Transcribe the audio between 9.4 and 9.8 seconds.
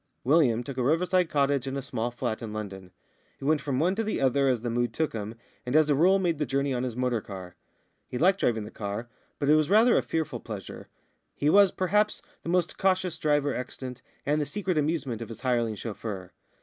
it was